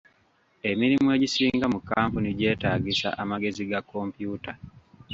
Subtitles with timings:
[0.71, 4.51] Emirimu egisinga mu kkampuni gyeetaagisa amagezi ga kompyuta.